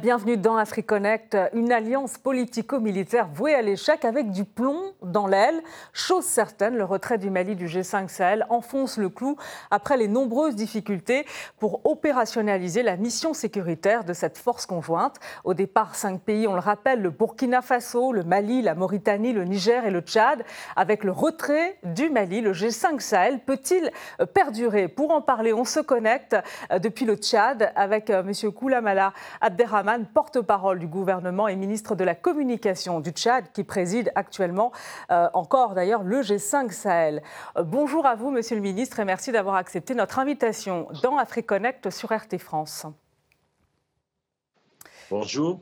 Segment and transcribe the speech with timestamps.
[0.00, 5.60] Bienvenue dans AfriConnect, une alliance politico-militaire vouée à l'échec avec du plomb dans l'aile.
[5.92, 9.36] Chose certaine, le retrait du Mali du G5 Sahel enfonce le clou
[9.72, 11.26] après les nombreuses difficultés
[11.58, 15.16] pour opérationnaliser la mission sécuritaire de cette force conjointe.
[15.42, 19.42] Au départ, cinq pays, on le rappelle, le Burkina Faso, le Mali, la Mauritanie, le
[19.42, 20.44] Niger et le Tchad.
[20.76, 23.90] Avec le retrait du Mali, le G5 Sahel peut-il
[24.32, 24.86] perdurer?
[24.86, 26.36] Pour en parler, on se connecte
[26.80, 28.52] depuis le Tchad avec euh, M.
[28.52, 34.12] Koulamala Abderrahmane Rahman, porte-parole du gouvernement et ministre de la Communication du Tchad, qui préside
[34.14, 34.70] actuellement
[35.10, 37.22] euh, encore d'ailleurs le G5 Sahel.
[37.56, 41.88] Euh, bonjour à vous, monsieur le ministre, et merci d'avoir accepté notre invitation dans AfriConnect
[41.88, 42.86] sur RT France.
[45.10, 45.58] Bonjour.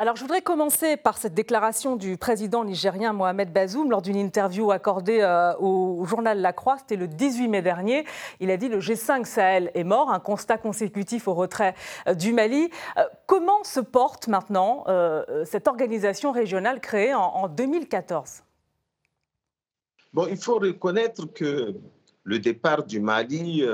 [0.00, 4.70] Alors, je voudrais commencer par cette déclaration du président nigérien Mohamed Bazoum lors d'une interview
[4.70, 6.78] accordée euh, au journal La Croix.
[6.78, 8.06] C'était le 18 mai dernier.
[8.40, 11.74] Il a dit le G5 Sahel est mort, un constat consécutif au retrait
[12.08, 12.70] euh, du Mali.
[12.96, 14.86] Euh, comment se porte maintenant
[15.44, 18.42] cette organisation régionale créée en, 2014
[20.14, 21.74] Bon, il faut reconnaître que
[22.24, 23.64] le départ du Mali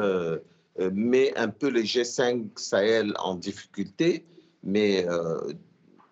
[0.92, 4.26] met un peu le G5 Sahel en difficulté,
[4.64, 5.06] mais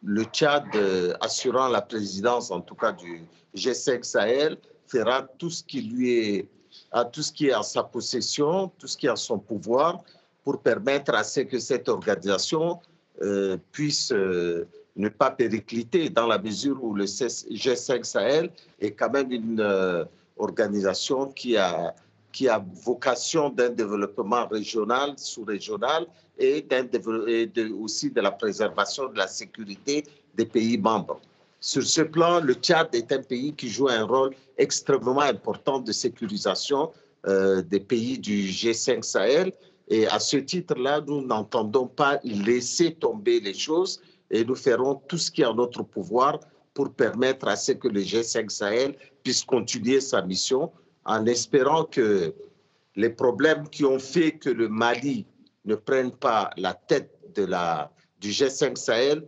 [0.04, 3.22] le Tchad, euh, assurant la présidence, en tout cas du
[3.56, 6.48] G5 Sahel, fera tout ce qui lui est,
[6.92, 10.02] à tout ce qui est en sa possession, tout ce qui est en son pouvoir,
[10.42, 12.80] pour permettre à ce que cette organisation
[13.22, 14.66] euh, puisse euh,
[14.96, 21.26] ne pas péricliter, dans la mesure où le G5 Sahel est quand même une organisation
[21.32, 21.94] qui a
[22.34, 26.04] qui a vocation d'un développement régional, sous-régional
[26.36, 26.66] et,
[27.80, 30.04] aussi de la préservation de la sécurité
[30.34, 31.20] des pays membres.
[31.60, 35.92] Sur ce plan, le Tchad est un pays qui joue un rôle extrêmement important de
[35.92, 36.90] sécurisation
[37.26, 39.52] euh, des pays du G5 Sahel.
[39.88, 45.18] Et à ce titre-là, nous n'entendons pas laisser tomber les choses et nous ferons tout
[45.18, 46.40] ce qui est en notre pouvoir
[46.74, 50.72] pour permettre à ce que le G5 Sahel puisse continuer sa mission
[51.04, 52.34] en espérant que
[52.96, 55.26] les problèmes qui ont fait que le Mali
[55.64, 57.10] ne prenne pas la tête
[58.20, 59.26] du G5 Sahel,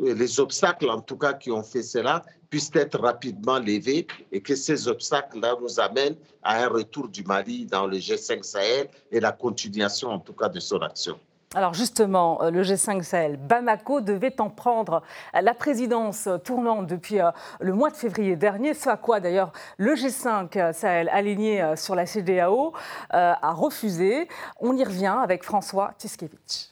[0.00, 4.54] les obstacles en tout cas qui ont fait cela, puissent être rapidement levés et que
[4.54, 9.32] ces obstacles-là nous amènent à un retour du Mali dans le G5 Sahel et la
[9.32, 11.18] continuation en tout cas de son action.
[11.56, 17.30] Alors justement, euh, le G5 Sahel, Bamako devait en prendre la présidence tournante depuis euh,
[17.60, 21.94] le mois de février dernier, ce à quoi d'ailleurs le G5 Sahel, aligné euh, sur
[21.94, 22.72] la CDAO,
[23.10, 24.28] a refusé.
[24.58, 26.70] On y revient avec François Tiskevich.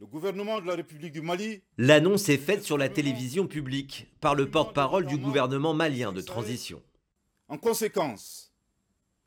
[0.00, 1.62] Le gouvernement de la République du Mali.
[1.76, 6.80] L'annonce est faite sur la télévision publique par le porte-parole du gouvernement malien de transition.
[7.48, 8.50] En conséquence,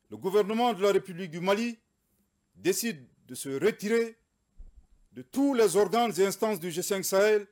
[0.10, 1.78] le gouvernement de la République du Mali
[2.56, 4.18] décide de se retirer
[5.14, 7.48] de tous les organes et instances du G5 Sahel,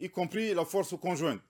[0.00, 1.40] y compris la force conjointe.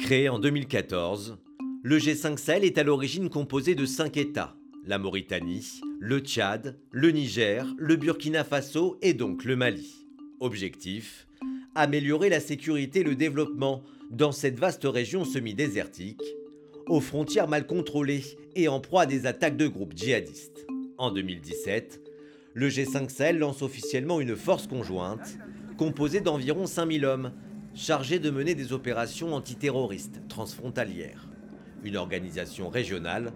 [0.00, 1.38] Créé en 2014,
[1.82, 7.10] le G5 Sahel est à l'origine composé de cinq États la Mauritanie, le Tchad, le
[7.10, 10.06] Niger, le Burkina Faso et donc le Mali.
[10.40, 11.26] Objectif
[11.74, 16.22] améliorer la sécurité et le développement dans cette vaste région semi-désertique,
[16.88, 18.24] aux frontières mal contrôlées
[18.56, 20.66] et en proie à des attaques de groupes djihadistes.
[20.96, 22.07] En 2017,
[22.58, 25.38] le G5 Sahel lance officiellement une force conjointe
[25.76, 27.30] composée d'environ 5000 hommes
[27.72, 31.28] chargés de mener des opérations antiterroristes transfrontalières.
[31.84, 33.30] Une organisation régionale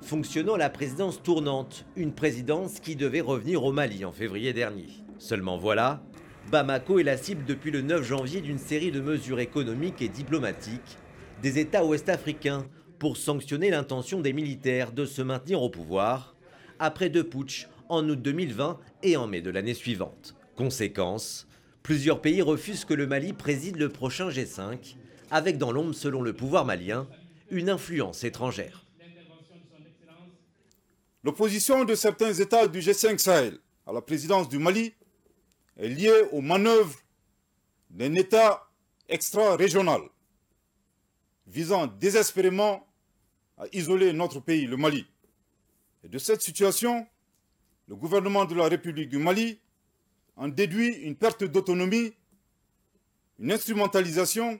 [0.00, 4.88] fonctionnant à la présidence tournante, une présidence qui devait revenir au Mali en février dernier.
[5.18, 6.02] Seulement voilà,
[6.50, 10.96] Bamako est la cible depuis le 9 janvier d'une série de mesures économiques et diplomatiques
[11.42, 12.64] des États ouest-africains
[12.98, 16.34] pour sanctionner l'intention des militaires de se maintenir au pouvoir
[16.78, 20.34] après deux putschs en août 2020 et en mai de l'année suivante.
[20.56, 21.46] Conséquence,
[21.82, 24.96] plusieurs pays refusent que le Mali préside le prochain G5,
[25.30, 27.06] avec dans l'ombre, selon le pouvoir malien,
[27.50, 28.86] une influence étrangère.
[31.22, 34.94] L'opposition de certains États du G5 Sahel à la présidence du Mali
[35.76, 36.98] est liée aux manœuvres
[37.90, 38.68] d'un État
[39.08, 40.00] extra-régional
[41.46, 42.86] visant désespérément
[43.58, 45.06] à isoler notre pays, le Mali.
[46.04, 47.06] Et de cette situation,
[47.92, 49.60] le gouvernement de la République du Mali
[50.36, 52.14] en déduit une perte d'autonomie,
[53.38, 54.58] une instrumentalisation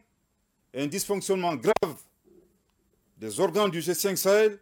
[0.75, 1.97] et un dysfonctionnement grave
[3.17, 4.59] des organes du G5 Sahel.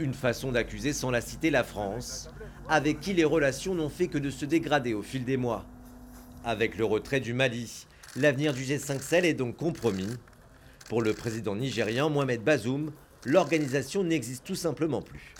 [0.00, 2.28] Une façon d'accuser sans la citer la France,
[2.68, 5.64] avec qui les relations n'ont fait que de se dégrader au fil des mois.
[6.42, 7.86] Avec le retrait du Mali,
[8.16, 10.10] l'avenir du G5 Sahel est donc compromis.
[10.88, 12.90] Pour le président nigérien Mohamed Bazoum,
[13.24, 15.36] l'organisation n'existe tout simplement plus.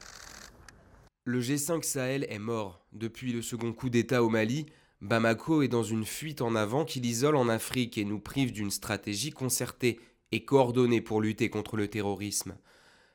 [1.30, 2.80] Le G5 Sahel est mort.
[2.94, 4.64] Depuis le second coup d'État au Mali,
[5.02, 8.70] Bamako est dans une fuite en avant qui l'isole en Afrique et nous prive d'une
[8.70, 10.00] stratégie concertée
[10.32, 12.56] et coordonnée pour lutter contre le terrorisme.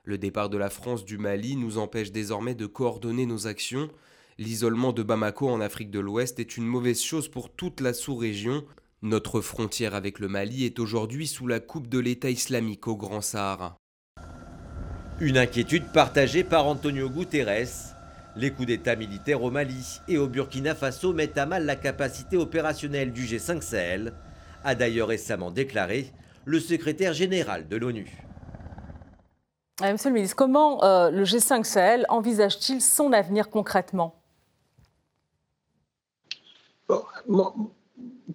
[0.03, 3.89] Le départ de la France du Mali nous empêche désormais de coordonner nos actions.
[4.37, 8.63] L'isolement de Bamako en Afrique de l'Ouest est une mauvaise chose pour toute la sous-région.
[9.01, 13.21] Notre frontière avec le Mali est aujourd'hui sous la coupe de l'État islamique au Grand
[13.21, 13.79] Sahara.
[15.19, 17.92] Une inquiétude partagée par Antonio Guterres,
[18.35, 22.37] les coups d'État militaires au Mali et au Burkina Faso mettent à mal la capacité
[22.37, 24.13] opérationnelle du G5 Sahel,
[24.63, 26.11] a d'ailleurs récemment déclaré
[26.45, 28.11] le secrétaire général de l'ONU.
[29.81, 34.15] Monsieur le ministre, comment euh, le G5 Sahel envisage-t-il son avenir concrètement?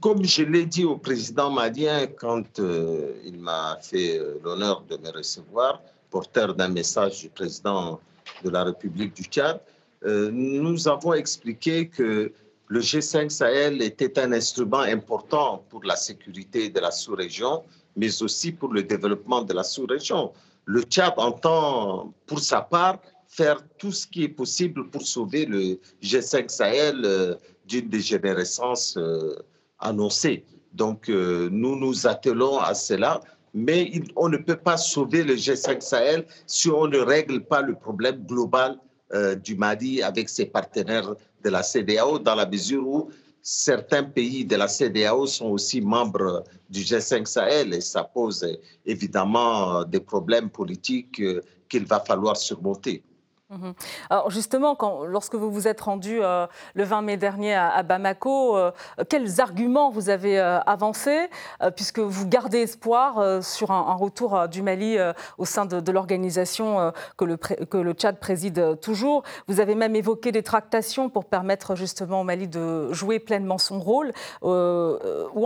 [0.00, 4.96] Comme je l'ai dit au président malien quand euh, il m'a fait euh, l'honneur de
[4.96, 8.00] me recevoir, porteur d'un message du président
[8.44, 12.32] de la République du Tchad, euh, nous avons expliqué que
[12.68, 17.62] le G5 Sahel était un instrument important pour la sécurité de la sous-région,
[17.96, 20.32] mais aussi pour le développement de la sous-région.
[20.66, 25.78] Le Tchad entend, pour sa part, faire tout ce qui est possible pour sauver le
[26.02, 27.34] G5 Sahel euh,
[27.66, 29.36] d'une dégénérescence euh,
[29.78, 30.44] annoncée.
[30.74, 33.20] Donc, nous nous attelons à cela,
[33.54, 37.74] mais on ne peut pas sauver le G5 Sahel si on ne règle pas le
[37.74, 38.78] problème global
[39.14, 43.10] euh, du Mali avec ses partenaires de la CDAO, dans la mesure où
[43.42, 48.46] certains pays de la CDAO sont aussi membres du G5 Sahel et ça pose
[48.84, 53.02] évidemment des problèmes politiques euh, qu'il va falloir surmonter.
[53.50, 53.72] Mhm.
[54.10, 58.70] Alors justement, lorsque vous vous êtes rendu euh, le 20 mai dernier à, Bamako, euh,
[59.08, 61.30] quels arguments vous avez euh, avancés,
[61.74, 64.98] puisque vous gardez espoir sur un, retour du Mali
[65.38, 70.30] au sein de, l'organisation que le, que, le, Tchad préside toujours Vous avez même évoqué
[70.30, 74.12] des tractations pour permettre justement au Mali de jouer pleinement son rôle.
[74.42, 74.46] où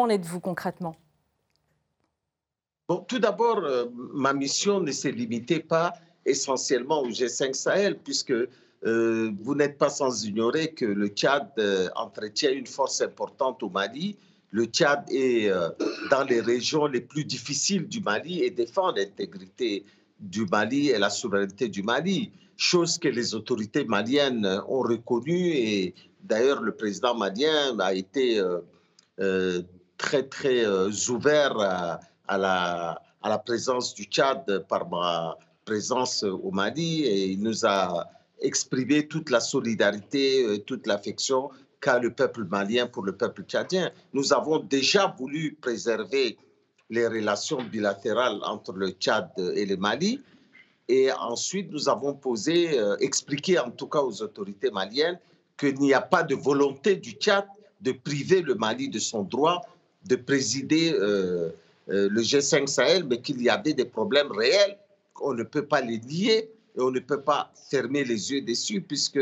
[0.01, 0.97] en êtes-vous concrètement?
[2.89, 3.63] Bon, Tout d'abord,
[4.13, 5.93] ma mission ne s'est limitée pas
[6.25, 8.35] essentiellement au G5 Sahel, puisque
[8.85, 13.69] euh, vous n'êtes pas sans ignorer que le Tchad euh, entretient une force importante au
[13.69, 14.17] Mali.
[14.51, 15.69] Le Tchad est euh,
[16.11, 19.85] dans les régions les plus difficiles du Mali et défend l'intégrité
[20.19, 25.95] du Mali et la souveraineté du Mali, chose que les autorités maliennes ont reconnue et
[26.23, 28.41] d'ailleurs le président malien a été
[29.99, 30.65] très très
[31.11, 37.43] ouvert à, la, à la présence du Tchad par ma présence au Mali et il
[37.43, 38.09] nous a
[38.41, 41.51] exprimé toute la solidarité, euh, toute l'affection
[41.81, 43.91] qu'a le peuple malien pour le peuple tchadien.
[44.13, 46.37] Nous avons déjà voulu préserver
[46.91, 50.21] les relations bilatérales entre le Tchad et le Mali.
[50.89, 55.19] Et ensuite, nous avons posé, euh, expliqué en tout cas aux autorités maliennes
[55.57, 57.47] qu'il n'y a pas de volonté du Tchad
[57.81, 59.63] de priver le Mali de son droit
[60.05, 61.51] de présider euh,
[61.89, 64.77] le G5 Sahel, mais qu'il y avait des problèmes réels
[65.21, 68.81] on ne peut pas les nier et on ne peut pas fermer les yeux dessus
[68.81, 69.21] puisque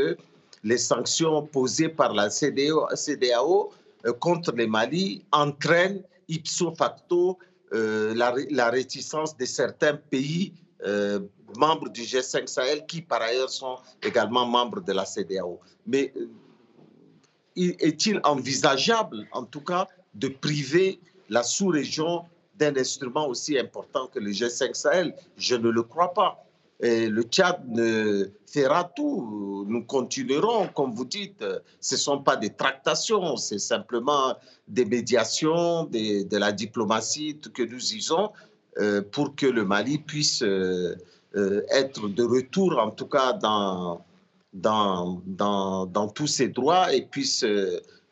[0.62, 3.72] les sanctions posées par la CDAO,
[4.06, 7.38] euh, contre le Mali entraînent ipso facto
[7.72, 10.52] euh, la, réticence de certains pays
[10.84, 11.20] euh,
[11.56, 15.60] membres du G5 Sahel qui par ailleurs sont également membres de la CDAO.
[15.86, 16.12] Mais
[17.56, 22.24] est-il envisageable en tout cas de priver la sous-région
[22.60, 26.44] d'un instrument aussi important que le G5 Sahel Je ne le crois pas.
[26.82, 29.66] Le Tchad ne fera tout.
[29.68, 31.44] Nous continuerons, comme vous dites.
[31.80, 34.34] Ce ne sont pas des tractations, c'est simplement
[34.68, 38.30] des médiations, de la diplomatie que nous usons
[38.78, 40.94] euh, pour que le Mali puisse euh,
[41.36, 44.04] euh, être de retour, en tout cas, dans,
[44.52, 47.44] dans, tous ses droits et puisse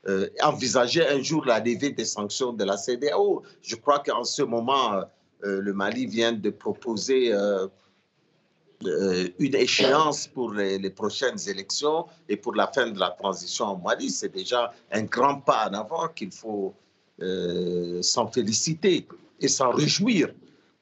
[0.08, 3.42] euh, envisager un jour la levée des sanctions de la CDAO.
[3.60, 5.02] Je crois qu'en ce moment,
[5.44, 7.68] euh, le Mali vient de proposer euh,
[9.38, 14.08] une échéance pour les, prochaines élections et pour la fin de la transition en Mali.
[14.08, 16.74] C'est déjà un grand pas en avant qu'il faut
[18.00, 19.06] s'en féliciter
[19.40, 20.32] et s'en réjouir.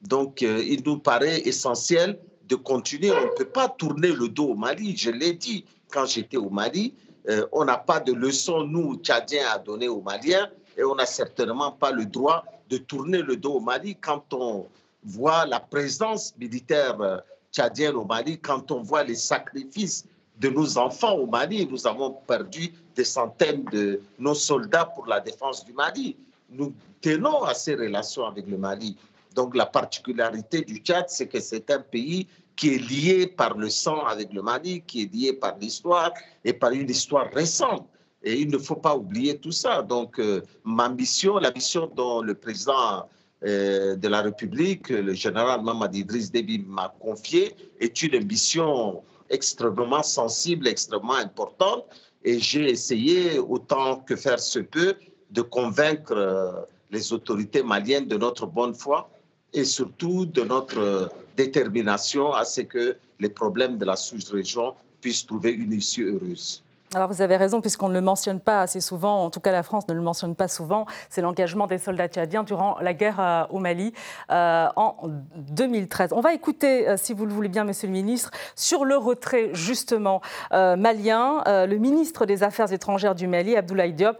[0.03, 3.11] Donc, il nous paraît essentiel de continuer.
[3.11, 4.95] On ne peut pas tourner le dos au Mali.
[4.97, 6.95] Je l'ai dit quand j'étais au Mali.
[7.29, 11.07] Euh, on n'a pas de leçon, nous, Tchadiens, à donner aux Maliens et on n'a
[11.07, 14.67] certainement pas le droit de tourner le dos au Mali quand on
[15.05, 17.19] voit la présence militaire euh,
[17.53, 20.05] tchadienne au Mali, quand on voit les sacrifices
[20.39, 21.67] de nos enfants au Mali.
[21.71, 26.17] Nous avons perdu des centaines de nos soldats pour la défense du Mali.
[26.51, 28.97] Nous tenons à ces relations avec le Mali.
[29.35, 32.27] Donc la particularité du Tchad, c'est que c'est un pays
[32.57, 36.13] qui est lié par le sang avec le Mali, qui est lié par l'histoire
[36.45, 37.87] et par une histoire récente.
[38.23, 39.83] Et il ne faut pas oublier tout ça.
[39.83, 40.21] Donc,
[40.65, 43.09] ma mission, la mission dont le président
[43.43, 50.67] de la République, le général Mamadi Idriss Déby m'a confiée, est une mission extrêmement sensible,
[50.67, 51.85] extrêmement importante.
[52.25, 54.97] Et j'ai essayé, autant que faire se peut,
[55.31, 56.53] de convaincre euh,
[56.91, 59.11] les autorités maliennes de notre bonne foi
[59.57, 65.53] et surtout de notre détermination à ce que les problèmes de la sous-région puissent trouver
[65.53, 66.63] une issue heureuse.
[66.95, 69.65] Alors vous avez raison, puisqu'on ne le mentionne pas assez souvent, en tout cas la
[69.65, 73.43] France ne le mentionne pas souvent, c'est l'engagement des soldats tchadiens durant la guerre euh,
[73.51, 73.93] au Mali
[74.31, 74.97] euh, en
[75.35, 76.13] 2013.
[76.13, 79.51] On va écouter, euh, si vous le voulez bien, Monsieur le Ministre, sur le retrait
[79.53, 80.21] justement
[80.53, 84.19] malien, le ministre des Affaires étrangères du Mali, Abdoulaye Diop,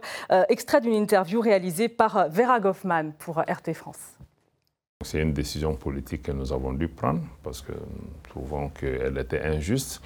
[0.49, 4.16] extrait d'une interview réalisée par Vera Goffman pour RT France.
[5.07, 9.41] C'est une décision politique que nous avons dû prendre parce que nous trouvons qu'elle était
[9.41, 10.01] injuste.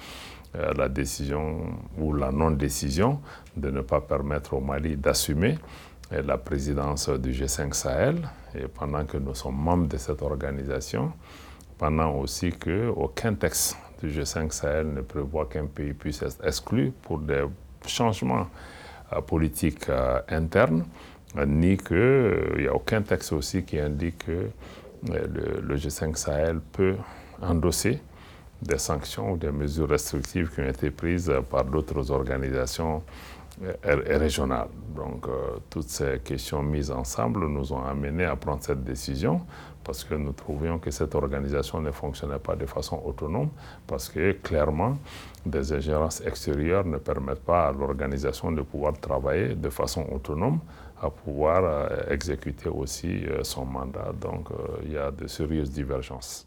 [0.54, 1.60] Euh, la décision
[1.98, 3.20] ou la non-décision
[3.56, 5.58] de ne pas permettre au Mali d'assumer
[6.12, 11.12] euh, la présidence du G5 Sahel, et pendant que nous sommes membres de cette organisation,
[11.78, 17.18] pendant aussi qu'aucun texte du G5 Sahel ne prévoit qu'un pays puisse être exclu pour
[17.18, 17.44] des
[17.86, 18.46] changements
[19.14, 19.88] euh, politiques
[20.28, 20.84] internes,
[21.46, 24.50] ni qu'il n'y a aucun texte aussi qui indique que
[25.08, 26.96] le, le G5 Sahel peut
[27.40, 28.00] endosser
[28.60, 33.02] des sanctions ou des mesures restrictives qui ont été prises par d'autres organisations
[33.62, 33.74] euh,
[34.06, 34.68] régionales.
[34.96, 39.42] Donc, euh, toutes ces questions mises ensemble nous ont amenés à prendre cette décision
[39.84, 43.50] parce que nous trouvions que cette organisation ne fonctionnait pas de façon autonome,
[43.86, 44.96] parce que clairement,
[45.44, 50.60] des ingérences extérieures ne permettent pas à l'organisation de pouvoir travailler de façon autonome,
[51.02, 54.12] à pouvoir euh, exécuter aussi son mandat.
[54.20, 54.48] Donc,
[54.84, 56.46] il y a de sérieuses divergences.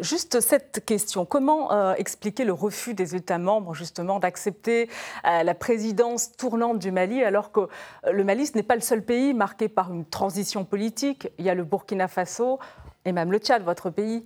[0.00, 4.88] Juste cette question, comment euh, expliquer le refus des États membres justement d'accepter
[5.26, 8.80] euh, la présidence tournante du Mali alors que euh, le Mali ce n'est pas le
[8.80, 12.58] seul pays marqué par une transition politique, il y a le Burkina Faso
[13.04, 14.24] et même le Tchad, votre pays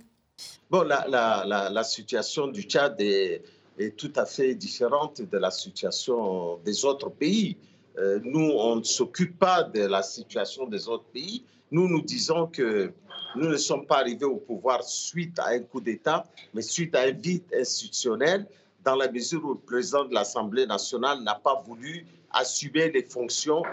[0.71, 3.43] Bon, la, situation du Tchad est,
[3.77, 7.57] est, tout à fait différente de la situation des autres pays.
[8.23, 11.43] Nous, on ne s'occupe pas de la situation des autres pays.
[11.71, 12.91] Nous, nous disons que
[13.35, 17.01] nous ne sommes pas arrivés au pouvoir suite à un coup d'État, mais suite à
[17.01, 18.47] un vide institutionnel,
[18.83, 23.63] dans la mesure où le président de l'Assemblée nationale n'a pas voulu assumer les fonctions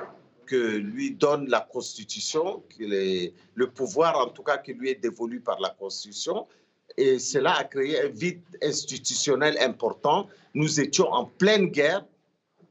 [0.47, 5.40] que lui donne la Constitution, que le pouvoir en tout cas qui lui est dévolu
[5.40, 6.47] par la Constitution.
[6.97, 10.28] Et cela a créé un vide institutionnel important.
[10.54, 12.04] Nous étions en pleine guerre,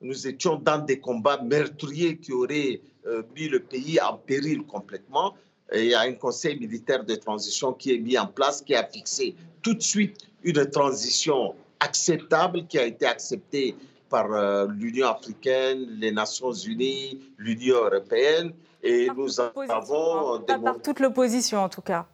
[0.05, 5.35] nous étions dans des combats meurtriers qui auraient euh, mis le pays en péril complètement
[5.73, 8.85] il y a un conseil militaire de transition qui est mis en place, qui a
[8.85, 13.75] fixé tout de suite une transition acceptable qui a été acceptée
[14.09, 18.53] par euh, l'Union africaine, les Nations unies, l'Union européenne.
[18.83, 20.35] Et nous avons...
[20.35, 20.43] Hein.
[20.45, 22.05] Pas par toute l'opposition en tout cas.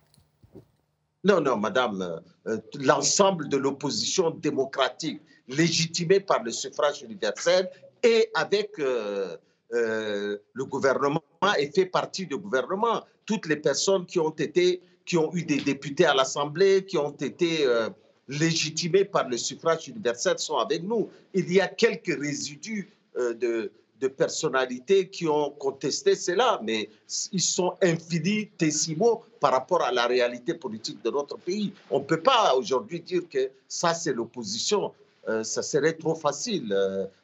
[1.24, 7.70] Non, non, madame, euh, l'ensemble de l'opposition démocratique légitimée par le suffrage universel
[8.04, 9.38] et avec euh,
[9.72, 11.24] le gouvernement
[11.58, 15.62] et fait partie du gouvernement toutes les personnes qui ont été, qui ont eu des
[15.62, 17.90] députés à l'Assemblée, qui ont été euh,
[18.28, 21.10] légitimés par le suffrage universel sont avec nous.
[21.34, 23.72] Il y a quelques résidus euh, de,
[24.02, 26.90] de personnalités qui ont contesté cela, mais
[27.32, 31.72] ils sont infinitésimaux par rapport à la réalité politique de notre pays.
[31.90, 34.92] On ne peut pas aujourd'hui dire que ça, c'est l'opposition.
[35.28, 36.70] Euh, ça serait trop facile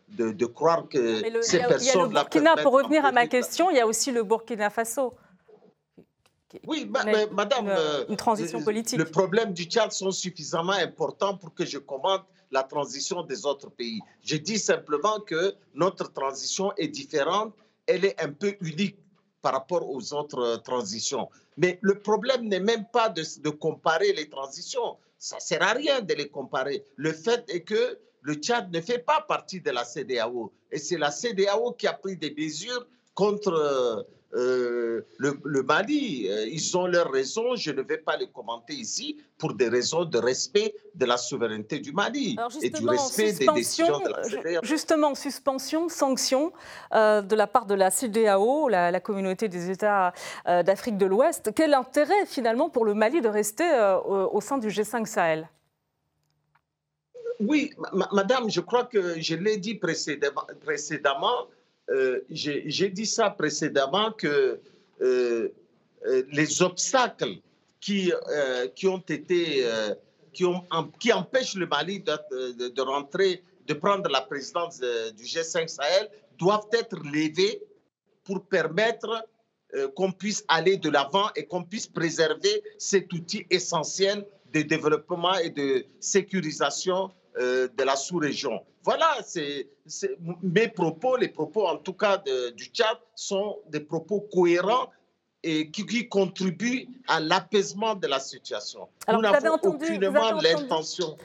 [0.10, 1.80] de, de, croire que ces personnes...
[1.82, 4.24] Il y a le Burkina, pour revenir à ma question, il y a aussi le
[4.24, 5.16] Burkina Faso.
[6.66, 6.90] Oui,
[7.32, 8.98] madame, euh, une, transition politique.
[8.98, 13.70] Le problème du Tchad sont suffisamment importants pour que je commente la transition des autres
[13.70, 14.00] pays.
[14.24, 17.54] Je dis simplement que notre transition est différente,
[17.86, 18.98] elle est un peu unique
[19.42, 21.30] par rapport aux autres euh, transitions.
[21.58, 24.98] Mais le problème n'est même pas de, comparer les transitions.
[25.18, 26.86] Ça ne sert à rien de les comparer.
[26.96, 30.54] Le fait est que le Tchad ne fait pas partie de la CDAO.
[30.72, 32.86] Et c'est la CDAO qui a pris des mesures
[33.16, 36.28] contre euh, le, Mali.
[36.30, 40.06] Euh, ils ont leurs raisons, je ne vais pas les commenter ici, pour des raisons
[40.06, 44.60] de respect de la souveraineté du Mali et du respect des décisions de la CDAO.
[44.64, 46.52] Justement, suspension, sanction
[46.94, 50.14] euh, de la part de la CDAO, la, communauté des États
[50.46, 51.52] d'Afrique de l'Ouest.
[51.56, 53.64] Quel intérêt finalement pour le Mali de rester
[54.06, 55.48] au, sein du G5 Sahel?
[57.40, 57.72] Oui,
[58.12, 61.48] madame, je crois que je l'ai dit précédemment, précédemment
[61.90, 64.60] euh, j'ai dit ça précédemment que
[65.02, 65.50] euh,
[66.06, 67.38] euh, les obstacles
[67.80, 68.12] qui,
[68.76, 69.66] qui ont été,
[70.34, 70.64] qui, ont,
[71.00, 76.68] qui empêchent le Mali de, de, rentrer, de prendre la présidence du G5 Sahel doivent
[76.74, 77.62] être levées
[78.24, 79.26] pour permettre
[79.96, 85.52] qu'on puisse aller de l'avant et qu'on puisse préserver cet outil essentiel de développement et
[85.52, 88.64] de sécurisation euh, de la sous-région.
[88.84, 89.70] Voilà, c'est
[90.42, 92.24] mes propos, les propos en tout cas
[92.56, 94.90] du Tchad sont des propos cohérents
[95.44, 98.88] et qui, contribuent à l'apaisement de la situation.
[99.06, 101.18] Alors, Nous n'avons aucunement l'intention.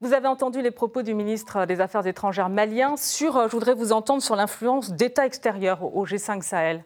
[0.00, 3.74] Vous avez entendu les propos du ministre des Affaires étrangères malien sur, euh, je voudrais
[3.74, 6.84] vous entendre sur l'influence d'États extérieurs au G5 Sahel,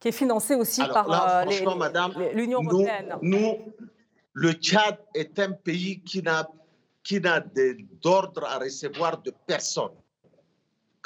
[0.00, 1.44] qui est financé aussi par euh,
[2.32, 3.16] l'Union européenne.
[3.20, 3.58] Nous,
[4.32, 6.48] le Tchad est un pays qui n'a
[7.06, 7.40] qui n'a
[8.02, 9.92] d'ordre à recevoir de personne.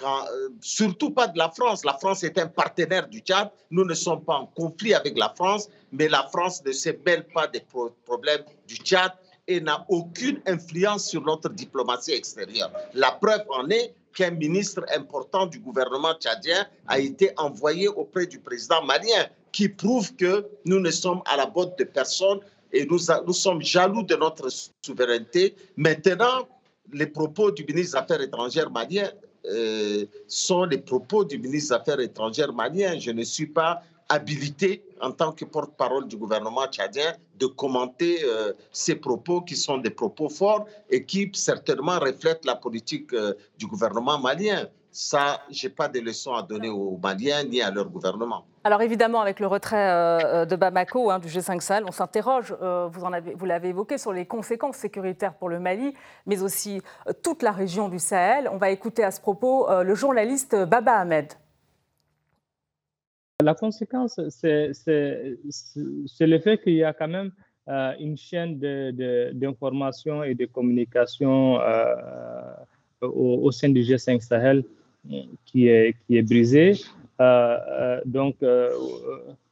[0.02, 1.84] Euh, surtout pas de la France.
[1.84, 3.50] La France est un partenaire du Tchad.
[3.70, 7.26] Nous ne sommes pas en conflit avec la France, mais la France ne se mêle
[7.34, 7.62] pas des
[8.06, 9.12] problèmes du Tchad
[9.46, 12.72] et n'a aucune influence sur notre diplomatie extérieure.
[12.94, 18.38] La preuve en est qu'un ministre important du gouvernement tchadien a été envoyé auprès du
[18.38, 22.40] président malien, qui prouve que nous ne sommes à la botte de personne
[22.72, 24.48] et nous, sommes jaloux de notre
[24.82, 25.54] souveraineté.
[25.76, 26.48] Maintenant,
[26.92, 29.10] les propos du ministre des Affaires étrangères malien
[29.46, 32.98] euh, sont les propos du ministre des Affaires étrangères malien.
[32.98, 38.52] Je ne suis pas habilité en tant que porte-parole du gouvernement tchadien de commenter euh,
[38.72, 43.66] ces propos qui sont des propos forts et qui certainement reflètent la politique euh, du
[43.66, 44.68] gouvernement malien.
[44.92, 48.44] Ça, je n'ai pas de leçons à donner aux Maliens ni à leur gouvernement.
[48.64, 53.00] Alors évidemment, avec le retrait euh, de Bamako hein, du G5 Sahel, on s'interroge, vous,
[53.36, 55.94] vous l'avez évoqué, sur les conséquences sécuritaires pour le Mali,
[56.26, 56.82] mais aussi
[57.22, 58.48] toute la région du Sahel.
[58.52, 61.32] On va écouter à ce propos le journaliste Baba Ahmed.
[63.42, 64.72] La conséquence, c'est
[66.20, 67.32] le fait qu'il y a quand même
[67.68, 68.58] euh, une chaîne
[69.32, 71.94] d'information et de communication euh,
[73.00, 74.64] au, sein du G5 Sahel
[75.44, 76.72] qui est, qui est brisée.
[77.20, 78.36] Euh, donc,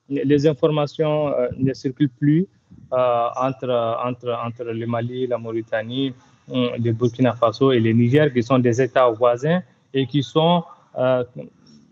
[0.09, 2.47] les informations ne circulent plus
[2.91, 6.15] entre, entre, entre le Mali, la Mauritanie,
[6.49, 10.65] le Burkina Faso et le Niger, qui sont des États voisins et qui sont,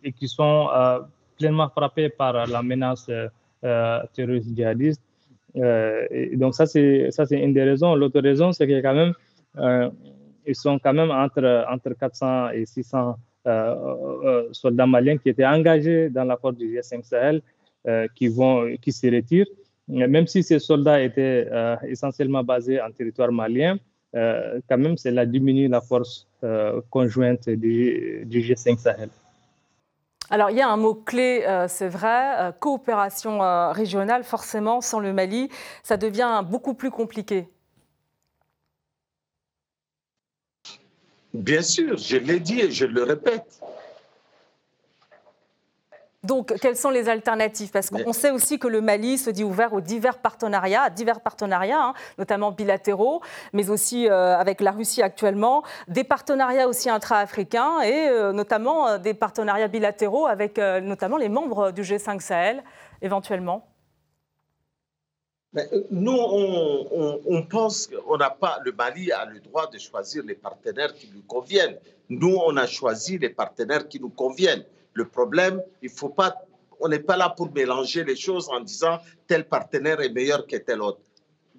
[0.03, 0.69] et qui sont
[1.37, 3.11] pleinement frappé par la menace
[3.65, 5.03] euh, terroriste djihadiste.
[5.57, 7.95] Euh, et donc ça, c'est une des raisons.
[7.95, 9.15] L'autre raison, c'est qu'il quand même,
[9.57, 9.91] euh,
[10.47, 13.17] ils sont quand même entre, entre 400 et 600
[14.53, 17.43] soldats maliens qui étaient engagés dans la force du G5 Sahel,
[18.15, 19.47] qui, vont, qui se retirent.
[19.89, 21.49] Même si ces soldats étaient
[21.87, 23.79] essentiellement basés en territoire malien,
[24.13, 26.27] quand même, cela diminue la force
[26.91, 29.11] conjointe du, du G5 Sahel.
[30.29, 34.99] Alors il y a un mot-clé, euh, c'est vrai, euh, coopération euh, régionale, forcément, sans
[34.99, 35.49] le Mali,
[35.85, 37.49] ça devient beaucoup plus compliqué.
[41.37, 43.61] Bien sûr, je l'ai dit et je le répète.
[46.25, 47.71] Donc, quelles sont les alternatives?
[47.71, 51.81] Parce qu'on sait aussi que le Mali se dit ouvert aux divers partenariats, divers partenariats,
[51.81, 53.21] hein, notamment bilatéraux,
[53.53, 58.99] mais aussi euh, avec la Russie actuellement, des partenariats aussi intra-africains et euh, notamment euh,
[58.99, 62.65] des partenariats bilatéraux avec notamment les membres du G5 Sahel,
[63.03, 63.65] éventuellement.
[65.91, 70.35] Nous, on, on pense qu'on n'a pas, le Mali a le droit de choisir les
[70.35, 71.77] partenaires qui lui conviennent.
[72.09, 74.65] Nous, on a choisi les partenaires qui nous conviennent.
[74.93, 76.35] Le problème, il faut pas,
[76.81, 80.57] on n'est pas là pour mélanger les choses en disant tel partenaire est meilleur que
[80.57, 81.01] tel autre.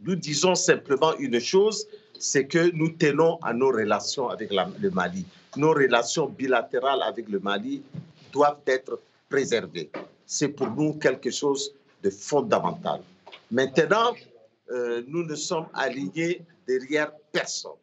[0.03, 1.87] Nous disons simplement une chose,
[2.19, 5.25] c'est que nous tenons à nos relations avec le Mali.
[5.55, 7.81] Nos relations bilatérales avec le Mali
[8.31, 9.89] doivent être préservées.
[10.25, 11.73] C'est pour nous quelque chose
[12.03, 13.01] de fondamental.
[13.51, 14.15] Maintenant,
[14.71, 17.79] euh, nous ne sommes alignés derrière personne.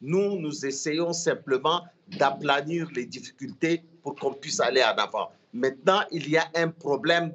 [0.00, 1.84] Nous, nous essayons simplement
[2.18, 5.30] d'aplanir les difficultés pour qu'on puisse aller en avant.
[5.52, 7.32] Maintenant, il y a un problème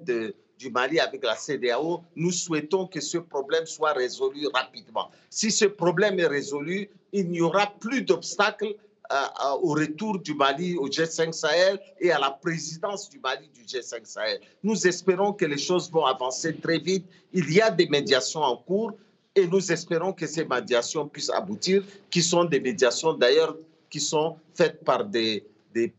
[0.59, 2.03] du Mali avec la CDAO.
[2.15, 5.09] Nous souhaitons que ce problème soit résolu rapidement.
[5.29, 8.75] Si ce problème est résolu, il n'y aura plus d'obstacles
[9.13, 13.47] euh, euh, au retour du Mali au G5 Sahel et à la présidence du Mali
[13.53, 14.39] du G5 Sahel.
[14.63, 17.05] Nous espérons que les choses vont avancer très vite.
[17.31, 18.93] Il y a des médiations en cours
[19.35, 23.55] et nous espérons que ces médiations puissent aboutir, qui sont des médiations d'ailleurs
[23.89, 25.45] qui sont faites par des,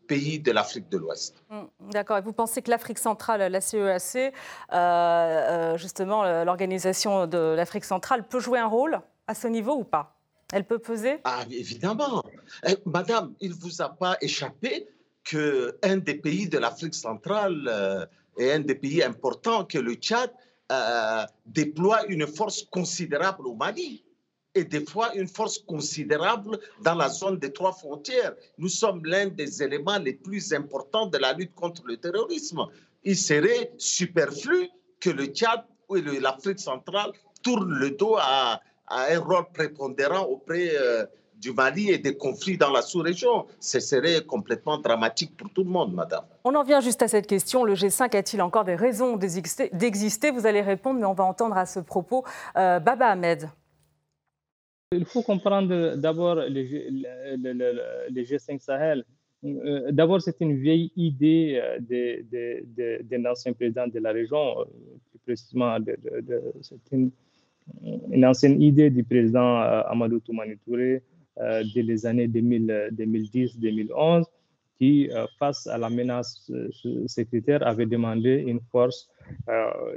[0.08, 1.36] pays de l'Afrique de l'Ouest.
[1.50, 2.18] Hum, d'accord.
[2.18, 4.30] Et vous pensez que l'Afrique centrale, la CEAC, e
[4.72, 10.14] euh, justement, l'organisation de l'Afrique centrale, peut jouer un rôle à ce niveau ou pas?
[10.52, 11.18] Elle peut peser?
[11.24, 12.22] Ah, évidemment.
[12.66, 14.86] Eh, madame, il ne vous a pas échappé
[15.24, 18.06] qu'un des pays de l'Afrique centrale euh,
[18.38, 20.30] et un des pays importants que le Tchad
[21.46, 24.04] déploie une force considérable au Mali.
[24.54, 28.34] et des fois une force considérable dans la zone des trois frontières.
[28.58, 32.66] Nous sommes l'un des éléments les plus importants de la lutte contre le terrorisme.
[33.02, 34.68] Il serait superflu
[35.00, 41.04] que le Tchad ou l'Afrique centrale tournent le dos à, un rôle prépondérant auprès euh,
[41.44, 43.46] du Mali et des conflits dans la sous-région.
[43.60, 46.24] Ce serait complètement dramatique pour tout le monde, madame.
[46.44, 47.64] On en vient juste à cette question.
[47.64, 51.66] Le G5 a-t-il encore des raisons d'exister Vous allez répondre, mais on va entendre à
[51.66, 52.24] ce propos
[52.56, 53.50] euh, Baba Ahmed.
[54.92, 56.90] Il faut comprendre d'abord les,
[58.10, 59.04] G5 Sahel.
[59.44, 64.64] Euh, d'abord, c'est une vieille idée euh, d'un ancien président de la région,
[65.10, 65.76] plus précisément,
[66.62, 67.10] c'est une,
[68.24, 71.02] ancienne idée du président Amadou Toumani Touré
[71.74, 74.24] dès les années 2010-2011,
[74.78, 76.50] qui, face à la menace
[77.06, 79.10] sécuritaire, avait demandé une force,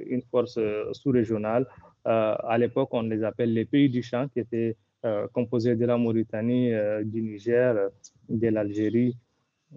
[0.07, 0.59] une force
[0.93, 1.65] sous-régionale.
[2.05, 4.75] à l'époque, on les appelle les pays du champ, qui étaient
[5.05, 7.89] euh, composé de la Mauritanie, euh, du Niger,
[8.29, 9.15] de l'Algérie.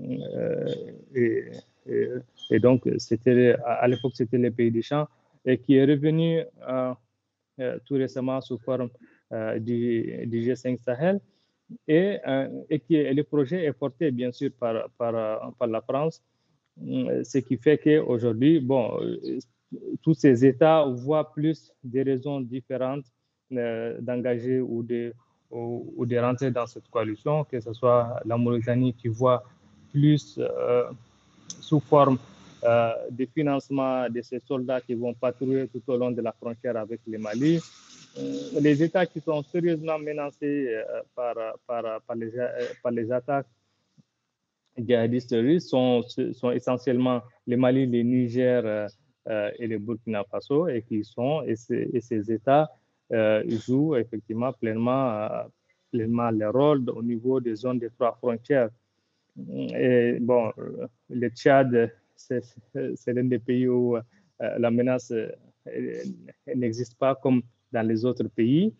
[0.00, 0.66] Euh,
[1.14, 5.06] et, donc, c'était, à l'époque, c'était les pays du champ
[5.44, 6.40] et qui est revenu
[7.84, 8.90] tout récemment sous forme
[9.58, 11.20] du, G5 Sahel.
[11.86, 12.18] Et,
[12.68, 16.20] et, qui, le projet est porté bien sûr par, par, par la France,
[16.76, 18.98] ce qui fait qu'aujourd'hui, bon,
[20.02, 23.04] tous ces États voient plus des raisons différentes
[23.52, 25.12] euh, d'engager ou de,
[25.50, 29.42] ou, de rentrer dans cette coalition, que ce soit la Mauritanie qui voit
[29.92, 30.84] plus euh,
[31.60, 32.18] sous forme
[32.64, 36.76] euh, de financement de ces soldats qui vont patrouiller tout au long de la frontière
[36.76, 37.60] avec le Mali.
[38.60, 40.82] les États qui sont sérieusement menacés
[41.14, 41.34] par,
[41.66, 42.32] par, par, les,
[42.82, 43.46] par les attaques
[44.76, 48.88] djihadistes russes sont, sont essentiellement le Mali, le Niger
[49.58, 52.68] et le Burkina Faso, et qui sont, et et ces États
[53.12, 55.42] euh, jouent effectivement pleinement, euh,
[55.90, 58.68] pleinement le rôle au niveau des zones des trois frontières.
[59.74, 63.96] Et bon, euh, le Tchad, c'est l'un des pays où
[64.38, 65.12] la menace
[66.54, 68.74] n'existe pas comme dans les autres pays,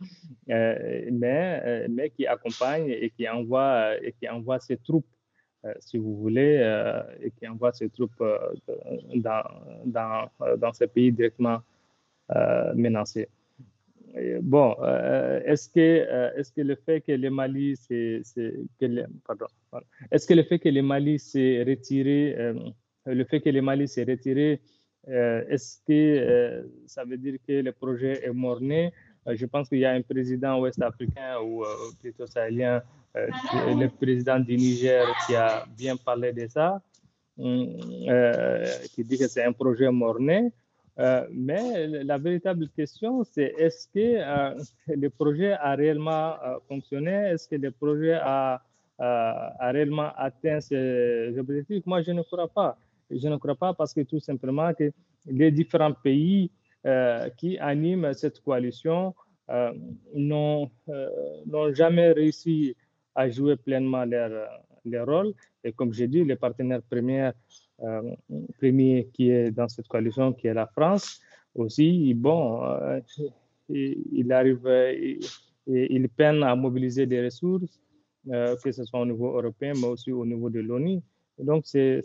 [0.46, 5.06] mais, mais qui accompagne et qui envoie, et qui envoie ses troupes,
[5.78, 6.54] si vous voulez,
[7.22, 8.22] et qui envoie ses troupes
[9.14, 9.44] dans,
[9.84, 11.60] dans, dans ces pays directement
[12.74, 13.28] menacés.
[14.42, 18.22] Bon, euh, est-ce que, euh, est-ce que le fait que le Mali c'est,
[19.24, 19.46] pardon,
[20.10, 22.54] est-ce que le fait que le Mali s'est retiré, euh,
[23.14, 24.60] le fait que le Mali s'est retiré,
[25.06, 28.92] est-ce que ça veut dire que le projet est mort-né
[29.26, 31.64] Je pense qu'il y a un président ouest-africain ou
[32.00, 32.82] plutôt sahélien,
[33.14, 36.80] le président du Niger, qui a bien parlé de ça,
[37.36, 40.52] qui dit que c'est un projet mort-né.
[41.00, 47.12] Euh, mais la véritable question, c'est est-ce que euh, le projet a réellement euh, fonctionné?
[47.30, 48.62] Est-ce que le projet a,
[49.60, 51.86] réellement atteint ses objectifs?
[51.86, 52.76] Moi, je ne crois pas.
[53.10, 54.92] Je ne crois pas parce que tout simplement que
[55.26, 56.50] les différents pays
[57.36, 59.14] qui animent cette coalition
[60.14, 60.70] n'ont
[61.72, 62.74] jamais réussi
[63.14, 65.34] à jouer pleinement leur, rôle.
[65.64, 66.24] Et comme j'ai dit,
[66.88, 67.30] premiers
[67.82, 68.14] euh,
[68.58, 71.20] premier qui est dans cette coalition, qui est la France,
[71.54, 73.00] aussi, bon, euh,
[73.68, 75.20] il arrive, il,
[75.66, 77.80] il, peine à mobiliser des ressources,
[78.30, 81.00] euh, que ce soit au niveau européen, mais aussi au niveau de l'ONU.
[81.42, 82.02] Donc, c'est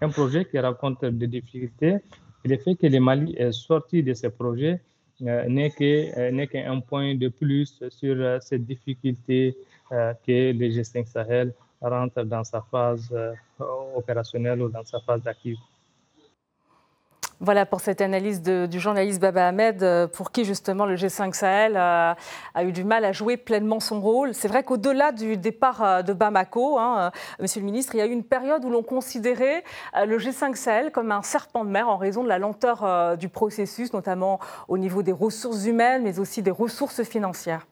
[0.00, 1.96] un projet qui rencontre des difficultés.
[2.44, 4.80] Le fait que le Mali est sorti de ce projet
[5.20, 9.56] n'est qu'un point de plus sur cette difficulté
[9.90, 13.32] que le G5 Sahel rentre dans sa phase euh,
[13.94, 15.58] opérationnelle ou dans sa phase d'active.
[17.44, 21.76] Voilà pour cette analyse du journaliste Baba Ahmed, euh, pour qui justement le G5 Sahel
[21.76, 22.14] a,
[22.62, 24.32] eu du mal à jouer pleinement son rôle.
[24.32, 28.06] C'est vrai qu'au-delà du départ euh, de Bamako, hein, Monsieur le Ministre, il y a
[28.06, 29.64] eu une période où l'on considérait
[30.06, 33.92] le G5 Sahel comme un serpent de mer en raison de la lenteur du processus,
[33.92, 37.66] notamment au niveau des ressources humaines, mais aussi des ressources financières.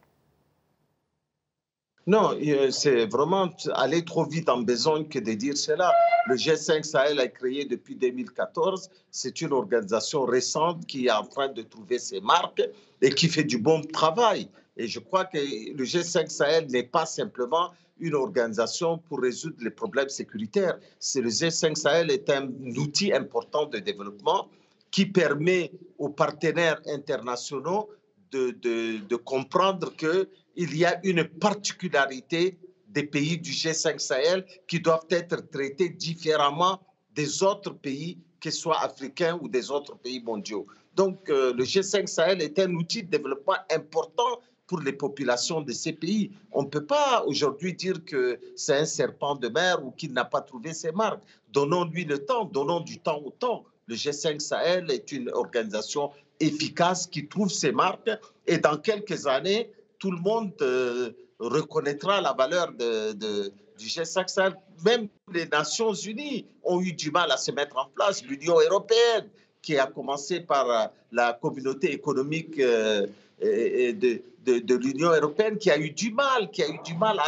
[2.07, 5.93] Non, euh, c'est vraiment aller trop vite en besogne que de dire cela.
[6.27, 8.89] Le G5 Sahel a créé depuis 2014.
[9.11, 12.63] C'est une organisation récente qui est en train de trouver ses marques
[13.03, 14.49] et qui fait du bon travail.
[14.79, 19.71] Et je crois que le G5 Sahel n'est pas simplement une organisation pour résoudre les
[19.71, 20.79] problèmes sécuritaires.
[20.99, 24.49] C'est le G5 Sahel est un outil important de développement
[24.91, 27.91] qui permet aux partenaires internationaux
[28.33, 32.59] de comprendre que il y a une particularité
[32.89, 36.81] des pays du G5 Sahel qui doivent être traités différemment
[37.15, 40.67] des autres pays, qu'ils soient africains ou des autres pays mondiaux.
[40.95, 45.93] Donc le G5 Sahel est un outil de développement important pour les populations de ces
[45.93, 46.31] pays.
[46.53, 50.25] On ne peut pas aujourd'hui dire que c'est un serpent de mer ou qu'il n'a
[50.25, 51.23] pas trouvé ses marques.
[51.53, 53.65] Donnons-lui le temps, donnons du temps au temps.
[53.87, 58.11] Le G5 Sahel est une organisation efficace qui trouve ses marques
[58.47, 64.57] et dans quelques années, tout le monde euh, reconnaîtra la valeur du G5 Sahel.
[64.85, 68.25] Même les Nations Unies ont eu du mal à se mettre en place.
[68.25, 69.29] L'Union européenne,
[69.63, 73.07] qui a commencé par euh, la communauté économique euh,
[73.43, 77.21] de, l'Union européenne, qui a eu du mal, qui a eu du mal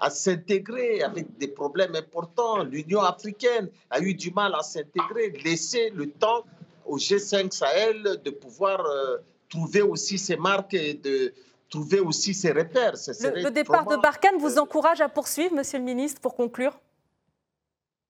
[0.00, 2.64] à, s'intégrer avec des problèmes importants.
[2.64, 6.44] L'Union africaine a eu du mal à s'intégrer, laisser le temps
[6.84, 8.84] au G5 Sahel de pouvoir
[9.48, 11.32] trouver aussi ses marques de,
[11.76, 12.94] trouver aussi ses repères.
[12.94, 16.74] Le, départ de Barkhane vous encourage à poursuivre, Monsieur le Ministre, pour conclure?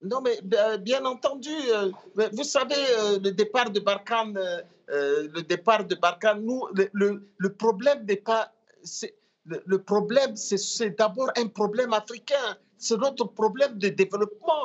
[0.03, 1.91] Non, mais euh, bien entendu, euh,
[2.33, 4.39] vous savez, euh, le départ de Barkhane,
[4.89, 8.53] le départ de Barkhane, nous, le, le problème n'est pas,
[9.45, 12.47] le, problème, c'est d'abord un problème africain.
[12.79, 14.65] C'est notre problème de développement.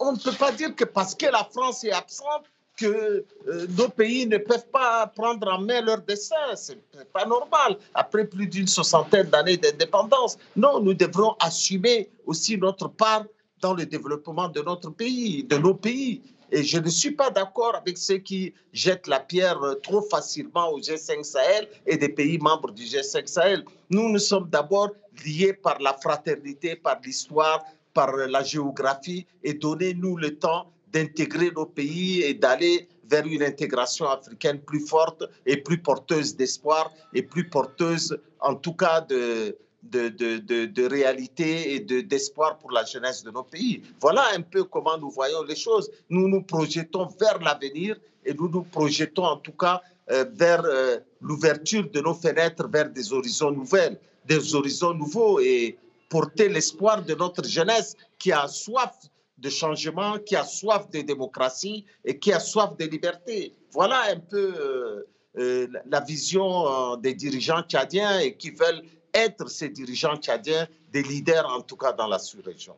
[0.00, 2.44] On ne peut pas dire que parce que la France est absente,
[2.76, 6.54] que euh, nos pays ne peuvent pas prendre en main leur destin.
[6.54, 7.78] Ce n'est pas normal.
[7.94, 13.24] Après plus d'une soixantaine d'années d'indépendance, non, nous devrons assumer aussi notre part
[13.60, 16.22] dans le développement de notre pays, de nos pays.
[16.52, 20.78] Et je ne suis pas d'accord avec ceux qui jettent la pierre trop facilement au
[20.78, 23.64] G5 Sahel et des pays membres du G5 Sahel.
[23.90, 24.90] Nous, nous sommes d'abord
[25.24, 31.66] liés par la fraternité, par l'histoire, par la géographie et donnez-nous le temps d'intégrer nos
[31.66, 37.48] pays et d'aller vers une intégration africaine plus forte et plus porteuse d'espoir et plus
[37.48, 43.30] porteuse en tout cas de, de, de, de, réalité et d'espoir pour la jeunesse de
[43.30, 43.82] nos pays.
[44.00, 45.90] Voilà un peu comment nous voyons les choses.
[46.10, 50.98] Nous nous projetons vers l'avenir et nous nous projetons en tout cas euh, vers euh,
[51.20, 57.14] l'ouverture de nos fenêtres vers des horizons nouvelles, des horizons nouveaux et porter l'espoir de
[57.14, 58.94] notre jeunesse qui a soif
[59.38, 63.54] de changement, qui a soif de démocratie et qui a soif de liberté.
[63.70, 65.06] Voilà un peu euh,
[65.38, 71.02] euh, la vision euh, des dirigeants tchadiens et qui veulent être ces dirigeants tchadiens des
[71.02, 72.76] leaders, en tout cas dans la sous-région.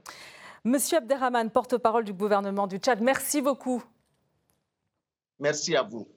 [0.64, 3.82] Monsieur Abderrahman, porte-parole du gouvernement du Tchad, merci beaucoup.
[5.38, 6.08] Merci à vous.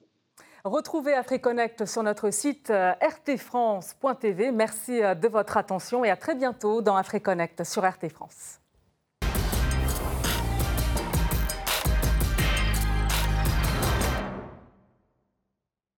[0.64, 4.52] Retrouvez AfriConnect sur notre site rtfrance.tv.
[4.52, 8.61] Merci de votre attention et à très bientôt dans AfriConnect sur RT France.